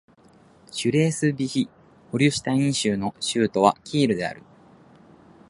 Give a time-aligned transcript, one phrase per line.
[0.71, 4.41] シュレースヴィヒ＝ホルシュタイン州の州都はキールである